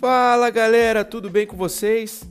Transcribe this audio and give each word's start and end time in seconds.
Fala 0.00 0.50
galera, 0.50 1.04
tudo 1.04 1.30
bem 1.30 1.46
com 1.46 1.56
vocês? 1.56 2.24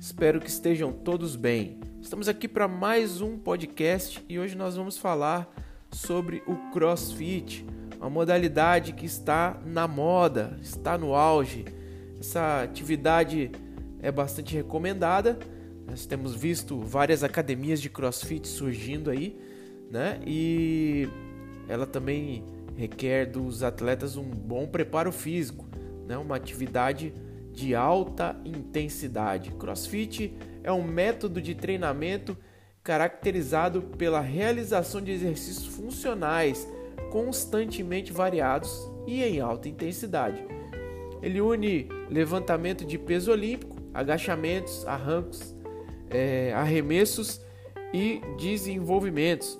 Espero 0.00 0.40
que 0.40 0.48
estejam 0.48 0.90
todos 0.90 1.36
bem. 1.36 1.78
Estamos 2.00 2.28
aqui 2.28 2.48
para 2.48 2.66
mais 2.66 3.20
um 3.20 3.36
podcast 3.36 4.24
e 4.26 4.38
hoje 4.38 4.56
nós 4.56 4.76
vamos 4.76 4.96
falar 4.96 5.46
sobre 5.92 6.42
o 6.46 6.56
CrossFit, 6.72 7.66
uma 7.98 8.08
modalidade 8.08 8.94
que 8.94 9.04
está 9.04 9.60
na 9.66 9.86
moda, 9.86 10.58
está 10.62 10.96
no 10.96 11.14
auge. 11.14 11.75
Essa 12.20 12.62
atividade 12.62 13.50
é 14.00 14.10
bastante 14.10 14.54
recomendada. 14.54 15.38
Nós 15.86 16.06
temos 16.06 16.34
visto 16.34 16.80
várias 16.80 17.22
academias 17.22 17.80
de 17.80 17.88
CrossFit 17.88 18.46
surgindo 18.48 19.10
aí, 19.10 19.38
né? 19.90 20.20
E 20.26 21.08
ela 21.68 21.86
também 21.86 22.44
requer 22.76 23.26
dos 23.26 23.62
atletas 23.62 24.16
um 24.16 24.28
bom 24.28 24.66
preparo 24.66 25.12
físico 25.12 25.66
né? 26.06 26.16
uma 26.16 26.36
atividade 26.36 27.12
de 27.52 27.74
alta 27.74 28.36
intensidade. 28.44 29.50
CrossFit 29.52 30.36
é 30.62 30.70
um 30.70 30.82
método 30.82 31.40
de 31.40 31.54
treinamento 31.54 32.36
caracterizado 32.82 33.82
pela 33.82 34.20
realização 34.20 35.00
de 35.02 35.10
exercícios 35.10 35.66
funcionais 35.66 36.68
constantemente 37.10 38.12
variados 38.12 38.88
e 39.06 39.22
em 39.22 39.40
alta 39.40 39.68
intensidade. 39.68 40.55
Ele 41.26 41.40
une 41.40 41.88
levantamento 42.08 42.84
de 42.84 42.96
peso 42.96 43.32
olímpico, 43.32 43.74
agachamentos, 43.92 44.86
arrancos, 44.86 45.56
é, 46.08 46.52
arremessos 46.54 47.40
e 47.92 48.20
desenvolvimentos, 48.38 49.58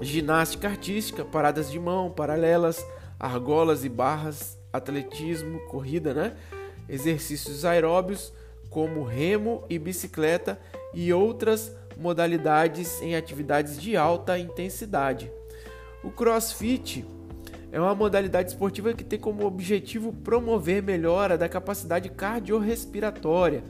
ginástica 0.00 0.66
artística, 0.66 1.26
paradas 1.26 1.70
de 1.70 1.78
mão, 1.78 2.10
paralelas, 2.10 2.82
argolas 3.20 3.84
e 3.84 3.88
barras 3.90 4.58
atletismo, 4.72 5.60
corrida, 5.66 6.14
né? 6.14 6.34
Exercícios 6.88 7.66
aeróbios 7.66 8.32
como 8.70 9.04
remo 9.04 9.64
e 9.68 9.78
bicicleta 9.78 10.58
e 10.94 11.12
outras 11.12 11.70
modalidades 11.98 13.02
em 13.02 13.14
atividades 13.14 13.78
de 13.78 13.94
alta 13.94 14.38
intensidade. 14.38 15.30
O 16.02 16.10
CrossFit 16.10 17.04
é 17.70 17.80
uma 17.80 17.94
modalidade 17.94 18.50
esportiva 18.50 18.94
que 18.94 19.04
tem 19.04 19.18
como 19.18 19.44
objetivo 19.44 20.12
promover 20.12 20.82
melhora 20.82 21.36
da 21.36 21.48
capacidade 21.48 22.08
cardiorrespiratória, 22.08 23.62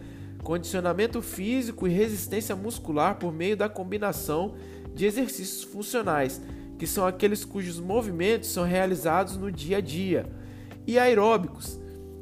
condicionamento 0.43 1.21
físico 1.21 1.87
e 1.87 1.91
resistência 1.91 2.55
muscular 2.55 3.17
por 3.17 3.33
meio 3.33 3.57
da 3.57 3.69
combinação 3.69 4.55
de 4.95 5.05
exercícios 5.05 5.65
funcionais, 5.65 6.41
que 6.79 6.87
são 6.87 7.07
aqueles 7.07 7.45
cujos 7.45 7.81
movimentos 7.81 8.51
são 8.51 8.65
realizados 8.65 9.37
no 9.37 9.51
dia 9.51 9.79
a 9.79 9.81
dia 9.81 10.27
e 10.87 10.97
aeróbicos, 10.97 11.79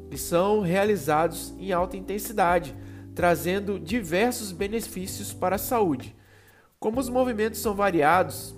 que 0.09 0.17
são 0.17 0.61
realizados 0.61 1.53
em 1.59 1.71
alta 1.71 1.95
intensidade, 1.95 2.75
trazendo 3.13 3.79
diversos 3.79 4.51
benefícios 4.51 5.31
para 5.31 5.57
a 5.57 5.59
saúde. 5.59 6.15
Como 6.79 6.99
os 6.99 7.07
movimentos 7.07 7.59
são 7.59 7.75
variados 7.75 8.56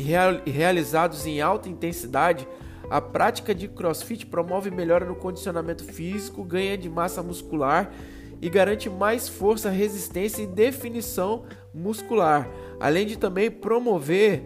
realizados 0.00 1.26
em 1.26 1.40
alta 1.40 1.68
intensidade, 1.68 2.46
a 2.90 3.00
prática 3.00 3.54
de 3.54 3.68
crossfit 3.68 4.26
promove 4.26 4.70
melhora 4.70 5.04
no 5.04 5.14
condicionamento 5.14 5.84
físico, 5.84 6.42
ganha 6.42 6.76
de 6.76 6.88
massa 6.88 7.22
muscular 7.22 7.92
e 8.40 8.48
garante 8.48 8.88
mais 8.88 9.28
força, 9.28 9.68
resistência 9.68 10.42
e 10.42 10.46
definição 10.46 11.44
muscular, 11.74 12.48
além 12.80 13.06
de 13.06 13.18
também 13.18 13.50
promover 13.50 14.42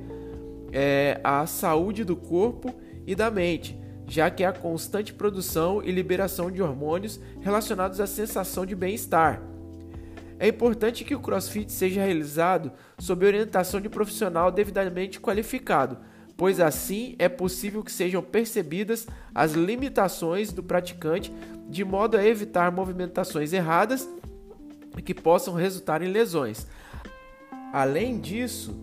é, 0.72 1.20
a 1.22 1.46
saúde 1.46 2.02
do 2.02 2.16
corpo 2.16 2.74
e 3.06 3.14
da 3.14 3.30
mente, 3.30 3.78
já 4.06 4.30
que 4.30 4.42
há 4.42 4.52
constante 4.52 5.12
produção 5.12 5.82
e 5.84 5.92
liberação 5.92 6.50
de 6.50 6.62
hormônios 6.62 7.20
relacionados 7.40 8.00
à 8.00 8.06
sensação 8.06 8.66
de 8.66 8.74
bem-estar. 8.74 9.51
É 10.42 10.48
importante 10.48 11.04
que 11.04 11.14
o 11.14 11.20
CrossFit 11.20 11.70
seja 11.70 12.04
realizado 12.04 12.72
sob 12.98 13.24
orientação 13.24 13.80
de 13.80 13.88
profissional 13.88 14.50
devidamente 14.50 15.20
qualificado, 15.20 15.98
pois 16.36 16.58
assim 16.58 17.14
é 17.16 17.28
possível 17.28 17.80
que 17.84 17.92
sejam 17.92 18.20
percebidas 18.20 19.06
as 19.32 19.52
limitações 19.52 20.52
do 20.52 20.60
praticante, 20.60 21.32
de 21.68 21.84
modo 21.84 22.16
a 22.16 22.26
evitar 22.26 22.72
movimentações 22.72 23.52
erradas 23.52 24.08
que 25.04 25.14
possam 25.14 25.54
resultar 25.54 26.02
em 26.02 26.08
lesões. 26.08 26.66
Além 27.72 28.18
disso, 28.18 28.76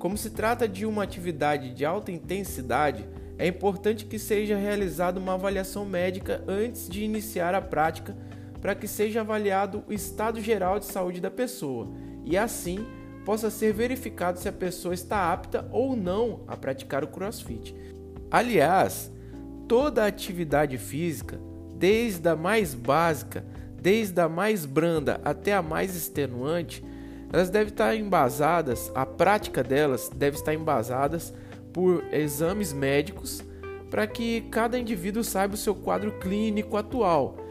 como 0.00 0.18
se 0.18 0.30
trata 0.30 0.66
de 0.66 0.84
uma 0.84 1.04
atividade 1.04 1.72
de 1.72 1.84
alta 1.84 2.10
intensidade, 2.10 3.08
é 3.38 3.46
importante 3.46 4.04
que 4.04 4.18
seja 4.18 4.56
realizada 4.56 5.20
uma 5.20 5.34
avaliação 5.34 5.84
médica 5.84 6.42
antes 6.48 6.88
de 6.88 7.04
iniciar 7.04 7.54
a 7.54 7.60
prática, 7.60 8.16
para 8.64 8.74
que 8.74 8.88
seja 8.88 9.20
avaliado 9.20 9.84
o 9.86 9.92
estado 9.92 10.40
geral 10.40 10.78
de 10.78 10.86
saúde 10.86 11.20
da 11.20 11.30
pessoa 11.30 11.86
e 12.24 12.34
assim 12.34 12.86
possa 13.22 13.50
ser 13.50 13.74
verificado 13.74 14.38
se 14.38 14.48
a 14.48 14.52
pessoa 14.52 14.94
está 14.94 15.30
apta 15.30 15.68
ou 15.70 15.94
não 15.94 16.40
a 16.48 16.56
praticar 16.56 17.04
o 17.04 17.08
CrossFit. 17.08 17.76
Aliás, 18.30 19.12
toda 19.68 20.06
atividade 20.06 20.78
física, 20.78 21.38
desde 21.76 22.26
a 22.26 22.34
mais 22.34 22.72
básica, 22.72 23.44
desde 23.82 24.18
a 24.18 24.30
mais 24.30 24.64
branda 24.64 25.20
até 25.22 25.52
a 25.52 25.60
mais 25.60 25.94
extenuante, 25.94 26.82
elas 27.30 27.50
devem 27.50 27.68
estar 27.68 27.94
embasadas, 27.94 28.90
a 28.94 29.04
prática 29.04 29.62
delas 29.62 30.08
deve 30.08 30.38
estar 30.38 30.54
embasadas 30.54 31.34
por 31.70 32.02
exames 32.10 32.72
médicos 32.72 33.44
para 33.90 34.06
que 34.06 34.40
cada 34.50 34.78
indivíduo 34.78 35.22
saiba 35.22 35.52
o 35.52 35.58
seu 35.58 35.74
quadro 35.74 36.12
clínico 36.18 36.78
atual 36.78 37.43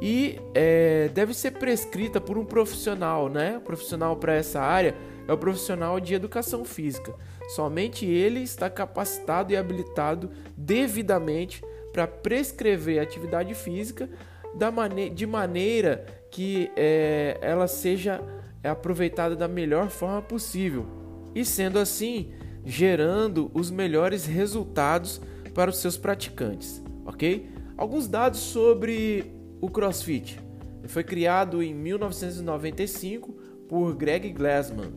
e 0.00 0.40
é, 0.54 1.10
deve 1.12 1.34
ser 1.34 1.52
prescrita 1.52 2.20
por 2.20 2.38
um 2.38 2.44
profissional, 2.44 3.28
né? 3.28 3.58
O 3.58 3.60
profissional 3.60 4.16
para 4.16 4.34
essa 4.34 4.60
área 4.60 4.94
é 5.28 5.32
o 5.32 5.38
profissional 5.38 6.00
de 6.00 6.14
educação 6.14 6.64
física. 6.64 7.14
Somente 7.54 8.06
ele 8.06 8.40
está 8.40 8.70
capacitado 8.70 9.52
e 9.52 9.56
habilitado 9.56 10.30
devidamente 10.56 11.62
para 11.92 12.06
prescrever 12.06 13.00
atividade 13.00 13.54
física 13.54 14.08
da 14.54 14.70
mane 14.70 15.10
de 15.10 15.26
maneira 15.26 16.06
que 16.30 16.70
é, 16.76 17.38
ela 17.42 17.68
seja 17.68 18.22
aproveitada 18.64 19.36
da 19.36 19.48
melhor 19.48 19.90
forma 19.90 20.22
possível. 20.22 20.86
E 21.34 21.44
sendo 21.44 21.78
assim, 21.78 22.32
gerando 22.64 23.50
os 23.52 23.70
melhores 23.70 24.24
resultados 24.24 25.20
para 25.54 25.70
os 25.70 25.78
seus 25.78 25.96
praticantes, 25.96 26.82
ok? 27.04 27.48
Alguns 27.76 28.06
dados 28.06 28.40
sobre 28.40 29.39
o 29.60 29.68
CrossFit. 29.68 30.40
Foi 30.86 31.04
criado 31.04 31.62
em 31.62 31.74
1995 31.74 33.32
por 33.68 33.94
Greg 33.94 34.30
Glassman. 34.32 34.92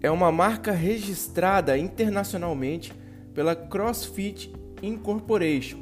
É 0.00 0.10
uma 0.10 0.32
marca 0.32 0.72
registrada 0.72 1.76
internacionalmente 1.78 2.92
pela 3.34 3.54
CrossFit 3.54 4.52
Incorporation, 4.82 5.78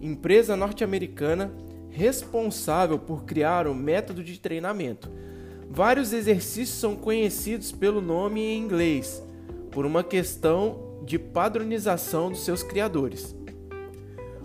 empresa 0.00 0.56
norte-americana 0.56 1.50
responsável 1.88 2.98
por 2.98 3.24
criar 3.24 3.66
o 3.66 3.74
método 3.74 4.22
de 4.22 4.38
treinamento. 4.38 5.10
Vários 5.70 6.12
exercícios 6.12 6.78
são 6.78 6.96
conhecidos 6.96 7.72
pelo 7.72 8.00
nome 8.00 8.40
em 8.40 8.58
inglês, 8.58 9.22
por 9.70 9.86
uma 9.86 10.04
questão 10.04 10.98
de 11.04 11.18
padronização 11.18 12.30
dos 12.30 12.44
seus 12.44 12.62
criadores. 12.62 13.34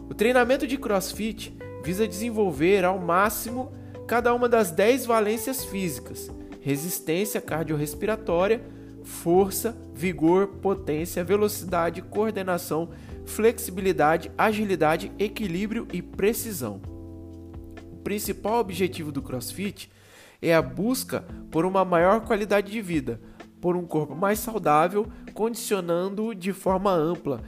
O 0.10 0.14
treinamento 0.14 0.66
de 0.66 0.78
CrossFit 0.78 1.57
visa 1.88 2.06
desenvolver 2.06 2.84
ao 2.84 3.00
máximo 3.00 3.72
cada 4.06 4.34
uma 4.34 4.50
das 4.50 4.72
10 4.72 5.06
valências 5.06 5.64
físicas: 5.64 6.30
resistência 6.60 7.40
cardiorrespiratória, 7.40 8.62
força, 9.06 9.74
vigor, 9.94 10.48
potência, 10.62 11.24
velocidade, 11.24 12.02
coordenação, 12.02 12.90
flexibilidade, 13.26 14.30
agilidade, 14.38 15.14
equilíbrio 15.18 15.88
e 15.94 16.02
precisão. 16.02 16.82
O 17.90 17.96
principal 18.04 18.60
objetivo 18.60 19.10
do 19.10 19.22
CrossFit 19.22 19.90
é 20.42 20.54
a 20.54 20.62
busca 20.62 21.24
por 21.50 21.66
uma 21.66 21.86
maior 21.86 22.20
qualidade 22.20 22.70
de 22.70 22.82
vida, 22.82 23.22
por 23.62 23.78
um 23.78 23.86
corpo 23.86 24.14
mais 24.14 24.40
saudável, 24.40 25.08
condicionando-o 25.34 26.36
de 26.36 26.52
forma 26.52 26.92
ampla, 26.92 27.44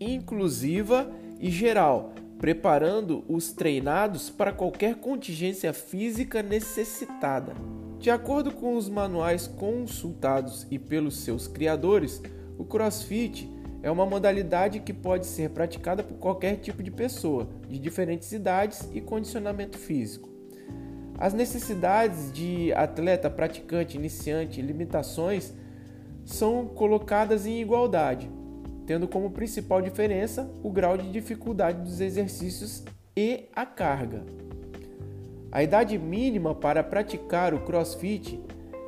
inclusiva 0.00 1.06
e 1.38 1.50
geral, 1.50 2.14
preparando 2.44 3.24
os 3.26 3.52
treinados 3.52 4.28
para 4.28 4.52
qualquer 4.52 4.96
contingência 4.96 5.72
física 5.72 6.42
necessitada. 6.42 7.54
De 7.98 8.10
acordo 8.10 8.52
com 8.52 8.76
os 8.76 8.86
manuais 8.86 9.46
consultados 9.46 10.66
e 10.70 10.78
pelos 10.78 11.20
seus 11.20 11.48
criadores, 11.48 12.20
o 12.58 12.64
CrossFit 12.66 13.50
é 13.82 13.90
uma 13.90 14.04
modalidade 14.04 14.80
que 14.80 14.92
pode 14.92 15.24
ser 15.24 15.52
praticada 15.52 16.02
por 16.02 16.18
qualquer 16.18 16.56
tipo 16.56 16.82
de 16.82 16.90
pessoa, 16.90 17.48
de 17.66 17.78
diferentes 17.78 18.30
idades 18.30 18.90
e 18.92 19.00
condicionamento 19.00 19.78
físico. 19.78 20.28
As 21.16 21.32
necessidades 21.32 22.30
de 22.30 22.74
atleta, 22.74 23.30
praticante, 23.30 23.96
iniciante, 23.96 24.60
limitações 24.60 25.54
são 26.26 26.66
colocadas 26.66 27.46
em 27.46 27.62
igualdade, 27.62 28.30
tendo 28.86 29.08
como 29.08 29.30
principal 29.30 29.80
diferença 29.80 30.50
o 30.62 30.70
grau 30.70 30.96
de 30.96 31.10
dificuldade 31.10 31.82
dos 31.82 32.00
exercícios 32.00 32.84
e 33.16 33.44
a 33.54 33.64
carga. 33.64 34.24
A 35.50 35.62
idade 35.62 35.96
mínima 35.96 36.54
para 36.54 36.82
praticar 36.82 37.54
o 37.54 37.60
CrossFit 37.60 38.42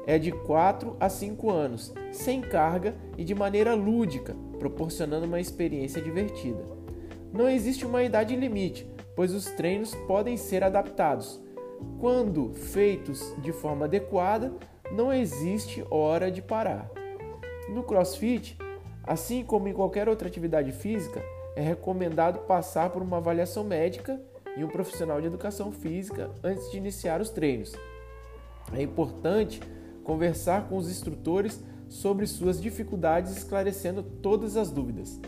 é 0.06 0.18
de 0.18 0.32
4 0.32 0.96
a 0.98 1.08
5 1.08 1.50
anos, 1.50 1.94
sem 2.12 2.40
carga 2.40 2.94
e 3.16 3.24
de 3.24 3.34
maneira 3.34 3.74
lúdica, 3.74 4.34
proporcionando 4.58 5.26
uma 5.26 5.40
experiência 5.40 6.02
divertida. 6.02 6.64
Não 7.32 7.48
existe 7.48 7.84
uma 7.84 8.02
idade 8.02 8.34
limite, 8.34 8.88
pois 9.14 9.32
os 9.32 9.46
treinos 9.46 9.94
podem 10.06 10.36
ser 10.36 10.62
adaptados. 10.62 11.40
Quando 12.00 12.52
feitos 12.54 13.34
de 13.42 13.52
forma 13.52 13.84
adequada, 13.84 14.52
não 14.90 15.12
existe 15.12 15.84
hora 15.90 16.30
de 16.30 16.40
parar. 16.40 16.90
No 17.68 17.82
CrossFit, 17.82 18.56
assim 19.06 19.44
como 19.44 19.68
em 19.68 19.72
qualquer 19.72 20.08
outra 20.08 20.26
atividade 20.28 20.72
física, 20.72 21.22
é 21.54 21.62
recomendado 21.62 22.40
passar 22.40 22.90
por 22.90 23.00
uma 23.00 23.18
avaliação 23.18 23.64
médica 23.64 24.20
e 24.56 24.64
um 24.64 24.68
profissional 24.68 25.20
de 25.20 25.26
educação 25.26 25.70
física 25.70 26.30
antes 26.42 26.70
de 26.70 26.76
iniciar 26.76 27.20
os 27.20 27.30
treinos. 27.30 27.72
É 28.74 28.82
importante 28.82 29.60
conversar 30.02 30.68
com 30.68 30.76
os 30.76 30.90
instrutores 30.90 31.60
sobre 31.88 32.26
suas 32.26 32.60
dificuldades, 32.60 33.36
esclarecendo 33.36 34.02
todas 34.02 34.56
as 34.56 34.70
dúvidas. 34.70 35.20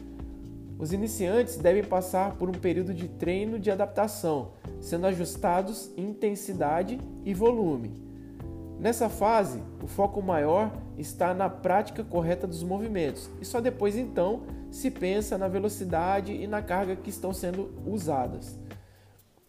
Os 0.79 0.93
iniciantes 0.93 1.57
devem 1.57 1.83
passar 1.83 2.37
por 2.37 2.49
um 2.49 2.53
período 2.53 2.95
de 2.95 3.09
treino 3.09 3.59
de 3.59 3.71
adaptação, 3.71 4.53
sendo 4.81 5.07
ajustados 5.07 5.91
intensidade 5.97 7.01
e 7.25 7.35
volume. 7.35 8.08
Nessa 8.79 9.09
fase, 9.09 9.61
o 9.83 9.89
foco 9.89 10.23
maior 10.23 10.71
está 10.97 11.35
na 11.35 11.49
prática 11.49 12.05
correta 12.05 12.47
dos 12.47 12.63
movimentos 12.63 13.29
e 13.41 13.45
só 13.45 13.61
depois 13.61 13.97
então 13.97 14.43
se 14.71 14.89
pensa 14.89 15.37
na 15.37 15.49
velocidade 15.49 16.33
e 16.33 16.47
na 16.47 16.63
carga 16.63 16.95
que 16.95 17.11
estão 17.11 17.33
sendo 17.33 17.71
usadas. 17.85 18.57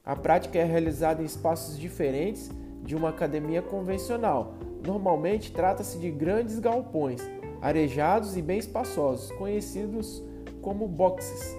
A 0.04 0.16
prática 0.16 0.58
é 0.58 0.64
realizada 0.64 1.22
em 1.22 1.26
espaços 1.26 1.78
diferentes 1.78 2.50
de 2.84 2.96
uma 2.96 3.10
academia 3.10 3.62
convencional. 3.62 4.56
Normalmente 4.84 5.52
trata-se 5.52 6.00
de 6.00 6.10
grandes 6.10 6.58
galpões, 6.58 7.22
arejados 7.62 8.36
e 8.36 8.42
bem 8.42 8.58
espaçosos, 8.58 9.32
conhecidos 9.34 10.24
como 10.60 10.88
boxes. 10.88 11.56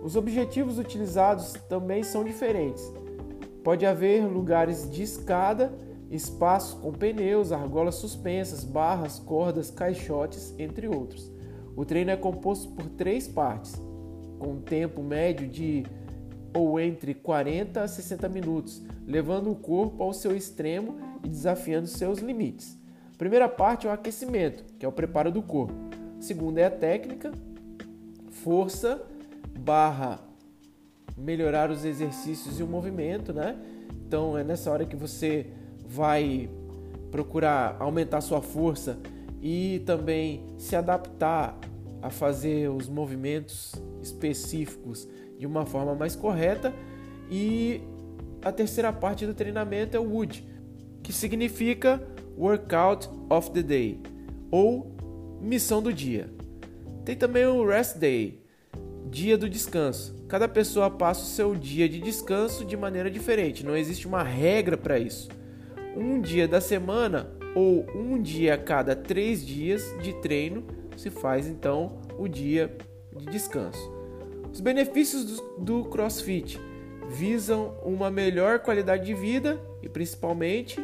Os 0.00 0.14
objetivos 0.14 0.78
utilizados 0.78 1.54
também 1.68 2.04
são 2.04 2.22
diferentes. 2.22 2.92
Pode 3.64 3.84
haver 3.84 4.24
lugares 4.24 4.88
de 4.88 5.02
escada, 5.02 5.72
espaços 6.12 6.78
com 6.78 6.92
pneus, 6.92 7.52
argolas 7.52 7.94
suspensas, 7.94 8.64
barras, 8.64 9.18
cordas, 9.18 9.70
caixotes, 9.70 10.54
entre 10.58 10.86
outros. 10.86 11.32
O 11.74 11.84
treino 11.86 12.10
é 12.10 12.16
composto 12.16 12.68
por 12.72 12.84
três 12.90 13.26
partes, 13.26 13.74
com 14.38 14.52
um 14.52 14.60
tempo 14.60 15.02
médio 15.02 15.48
de 15.48 15.84
ou 16.54 16.78
entre 16.78 17.14
40 17.14 17.80
a 17.82 17.88
60 17.88 18.28
minutos, 18.28 18.82
levando 19.06 19.50
o 19.50 19.56
corpo 19.56 20.02
ao 20.02 20.12
seu 20.12 20.36
extremo 20.36 20.98
e 21.24 21.28
desafiando 21.28 21.86
seus 21.86 22.18
limites. 22.18 22.78
Primeira 23.16 23.48
parte 23.48 23.86
é 23.86 23.90
o 23.90 23.92
aquecimento, 23.92 24.64
que 24.78 24.84
é 24.84 24.88
o 24.88 24.92
preparo 24.92 25.32
do 25.32 25.40
corpo. 25.40 25.72
Segunda 26.20 26.60
é 26.60 26.64
a 26.66 26.70
técnica, 26.70 27.32
força 28.30 29.02
barra 29.58 30.20
melhorar 31.16 31.70
os 31.70 31.84
exercícios 31.84 32.60
e 32.60 32.62
o 32.62 32.66
movimento, 32.66 33.32
né? 33.32 33.56
Então 34.06 34.36
é 34.36 34.44
nessa 34.44 34.70
hora 34.70 34.84
que 34.84 34.96
você 34.96 35.46
vai 35.92 36.48
procurar 37.10 37.76
aumentar 37.78 38.22
sua 38.22 38.40
força 38.40 38.98
e 39.42 39.82
também 39.84 40.42
se 40.56 40.74
adaptar 40.74 41.58
a 42.00 42.08
fazer 42.08 42.70
os 42.70 42.88
movimentos 42.88 43.74
específicos 44.00 45.06
de 45.38 45.46
uma 45.46 45.66
forma 45.66 45.94
mais 45.94 46.16
correta. 46.16 46.72
E 47.30 47.82
a 48.42 48.50
terceira 48.50 48.92
parte 48.92 49.26
do 49.26 49.34
treinamento 49.34 49.96
é 49.96 50.00
o 50.00 50.04
WOOD, 50.04 50.48
que 51.02 51.12
significa 51.12 52.02
Workout 52.38 53.10
of 53.28 53.50
the 53.50 53.62
Day 53.62 54.00
ou 54.50 54.96
missão 55.40 55.82
do 55.82 55.92
dia. 55.92 56.30
Tem 57.04 57.14
também 57.14 57.44
o 57.44 57.66
Rest 57.66 57.98
Day, 57.98 58.42
dia 59.10 59.36
do 59.36 59.48
descanso. 59.48 60.14
Cada 60.26 60.48
pessoa 60.48 60.90
passa 60.90 61.22
o 61.22 61.26
seu 61.26 61.54
dia 61.54 61.86
de 61.86 62.00
descanso 62.00 62.64
de 62.64 62.76
maneira 62.76 63.10
diferente, 63.10 63.66
não 63.66 63.76
existe 63.76 64.06
uma 64.06 64.22
regra 64.22 64.78
para 64.78 64.98
isso. 64.98 65.28
Um 65.94 66.20
dia 66.20 66.48
da 66.48 66.60
semana 66.60 67.30
ou 67.54 67.86
um 67.94 68.20
dia 68.20 68.54
a 68.54 68.58
cada 68.58 68.96
três 68.96 69.44
dias 69.44 69.94
de 70.02 70.14
treino 70.14 70.64
se 70.96 71.10
faz 71.10 71.46
então 71.46 72.00
o 72.18 72.26
dia 72.26 72.74
de 73.14 73.26
descanso. 73.26 73.92
Os 74.50 74.60
benefícios 74.60 75.42
do, 75.58 75.84
CrossFit 75.84 76.58
visam 77.10 77.76
uma 77.84 78.10
melhor 78.10 78.60
qualidade 78.60 79.04
de 79.04 79.14
vida 79.14 79.60
e 79.82 79.88
principalmente 79.88 80.80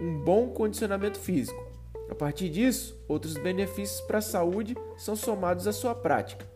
um 0.00 0.18
bom 0.18 0.48
condicionamento 0.48 1.18
físico. 1.18 1.62
A 2.10 2.14
partir 2.14 2.50
disso, 2.50 3.02
outros 3.08 3.34
benefícios 3.34 4.00
para 4.02 4.18
a 4.18 4.22
saúde 4.22 4.76
são 4.98 5.16
somados 5.16 5.66
à 5.66 5.72
sua 5.72 5.94
prática. 5.94 6.46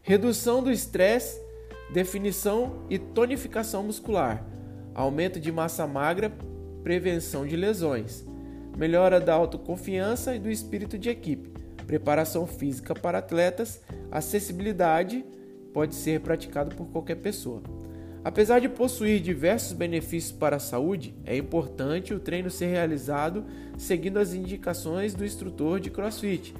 Redução 0.00 0.62
do 0.62 0.70
estresse, 0.70 1.38
definição 1.90 2.86
e 2.88 2.98
tonificação 2.98 3.82
muscular, 3.82 4.42
aumento 4.94 5.38
de 5.40 5.52
massa 5.52 5.86
magra, 5.86 6.32
prevenção 6.82 7.46
de 7.46 7.56
lesões, 7.56 8.24
melhora 8.76 9.20
da 9.20 9.34
autoconfiança 9.34 10.34
e 10.34 10.38
do 10.38 10.50
espírito 10.50 10.98
de 10.98 11.10
equipe, 11.10 11.50
preparação 11.86 12.46
física 12.46 12.94
para 12.94 13.18
atletas, 13.18 13.80
acessibilidade, 14.10 15.24
pode 15.72 15.94
ser 15.94 16.20
praticado 16.20 16.74
por 16.74 16.86
qualquer 16.88 17.16
pessoa. 17.16 17.62
Apesar 18.24 18.58
de 18.58 18.68
possuir 18.68 19.20
diversos 19.20 19.72
benefícios 19.72 20.32
para 20.32 20.56
a 20.56 20.60
saúde, 20.60 21.14
é 21.24 21.36
importante 21.36 22.12
o 22.12 22.20
treino 22.20 22.50
ser 22.50 22.66
realizado 22.66 23.44
seguindo 23.76 24.18
as 24.18 24.34
indicações 24.34 25.14
do 25.14 25.24
instrutor 25.24 25.80
de 25.80 25.90
CrossFit. 25.90 26.54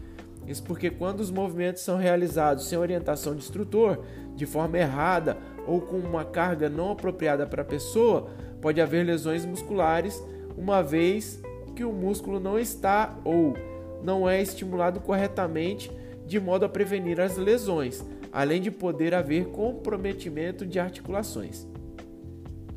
Isso 0.47 0.63
porque 0.63 0.89
quando 0.89 1.21
os 1.21 1.31
movimentos 1.31 1.83
são 1.83 1.99
realizados 1.99 2.69
sem 2.69 2.79
orientação 2.79 3.35
de 3.35 3.43
instrutor, 3.43 4.03
de 4.35 4.47
forma 4.47 4.79
errada 4.79 5.37
ou 5.69 5.81
com 5.81 5.99
uma 5.99 6.25
carga 6.25 6.69
não 6.69 6.91
apropriada 6.91 7.47
para 7.47 7.63
a 7.63 7.65
pessoa, 7.65 8.29
pode 8.61 8.81
haver 8.81 9.05
lesões 9.05 9.45
musculares, 9.45 10.21
uma 10.57 10.83
vez 10.83 11.41
que 11.77 11.85
o 11.85 11.93
músculo 11.93 12.41
não 12.41 12.59
está 12.59 13.17
ou 13.25 13.55
não 14.03 14.29
é 14.29 14.43
estimulado 14.43 15.01
corretamente 15.01 15.91
de 16.27 16.41
modo 16.41 16.65
a 16.65 16.69
prevenir 16.69 17.21
as 17.21 17.37
lesões 17.37 18.05
além 18.33 18.61
de 18.61 18.71
poder 18.71 19.15
haver 19.15 19.47
comprometimento 19.47 20.67
de 20.67 20.79
articulações. 20.79 21.67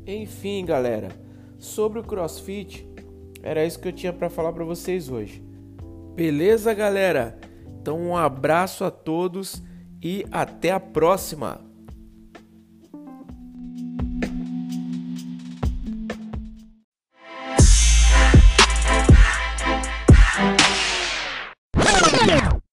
Enfim, 0.06 0.64
galera, 0.64 1.10
sobre 1.58 1.98
o 1.98 2.02
CrossFit, 2.02 2.86
era 3.42 3.64
isso 3.64 3.78
que 3.78 3.88
eu 3.88 3.92
tinha 3.92 4.12
para 4.12 4.30
falar 4.30 4.52
para 4.52 4.64
vocês 4.64 5.08
hoje. 5.08 5.42
Beleza, 6.14 6.74
galera? 6.74 7.38
Então, 7.80 8.00
um 8.00 8.16
abraço 8.16 8.84
a 8.84 8.90
todos 8.90 9.62
e 10.02 10.24
até 10.30 10.70
a 10.70 10.80
próxima! 10.80 11.71